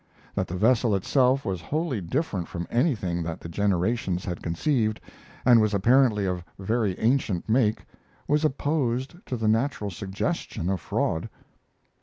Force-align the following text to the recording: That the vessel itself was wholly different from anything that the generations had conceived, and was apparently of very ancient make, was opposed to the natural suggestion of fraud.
That 0.33 0.47
the 0.47 0.55
vessel 0.57 0.95
itself 0.95 1.45
was 1.45 1.61
wholly 1.61 2.01
different 2.01 2.47
from 2.47 2.65
anything 2.71 3.21
that 3.21 3.39
the 3.39 3.47
generations 3.47 4.25
had 4.25 4.41
conceived, 4.41 4.99
and 5.45 5.61
was 5.61 5.75
apparently 5.75 6.25
of 6.25 6.43
very 6.57 6.97
ancient 6.97 7.47
make, 7.47 7.85
was 8.27 8.43
opposed 8.43 9.13
to 9.27 9.37
the 9.37 9.47
natural 9.47 9.91
suggestion 9.91 10.71
of 10.71 10.81
fraud. 10.81 11.29